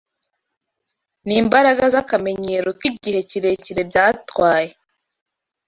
n’imbaraga 1.27 1.83
z’akamenyero 1.93 2.69
k’igihe 2.79 3.19
kirekire 3.29 3.81
byatwaye, 3.89 4.71